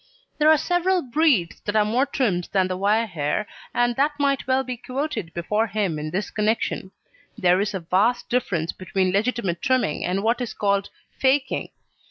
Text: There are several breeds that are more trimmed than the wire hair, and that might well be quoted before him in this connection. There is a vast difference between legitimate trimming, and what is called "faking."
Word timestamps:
There 0.39 0.49
are 0.49 0.57
several 0.57 1.03
breeds 1.03 1.59
that 1.65 1.75
are 1.75 1.85
more 1.85 2.07
trimmed 2.07 2.49
than 2.53 2.67
the 2.67 2.75
wire 2.75 3.05
hair, 3.05 3.45
and 3.71 3.95
that 3.97 4.13
might 4.17 4.47
well 4.47 4.63
be 4.63 4.75
quoted 4.75 5.31
before 5.35 5.67
him 5.67 5.99
in 5.99 6.09
this 6.09 6.31
connection. 6.31 6.89
There 7.37 7.61
is 7.61 7.75
a 7.75 7.81
vast 7.81 8.27
difference 8.27 8.71
between 8.71 9.11
legitimate 9.11 9.61
trimming, 9.61 10.03
and 10.03 10.23
what 10.23 10.41
is 10.41 10.55
called 10.55 10.89
"faking." 11.19 11.69